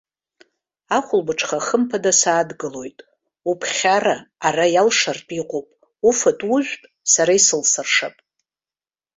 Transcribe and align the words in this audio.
Ахәылбыҽха 0.97 1.65
хымԥада 1.65 2.11
саадгылоит, 2.21 2.97
уԥхьара 3.49 4.17
ара 4.47 4.65
иалшартә 4.73 5.31
иҟоуп, 5.41 5.67
уфатә-ужәтә 6.07 6.85
сара 7.11 7.31
исылсыршап. 7.39 8.15